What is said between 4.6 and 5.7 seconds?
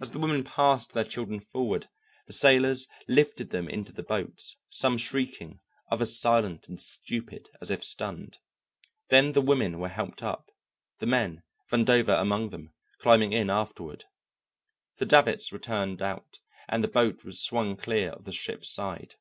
some shrieking,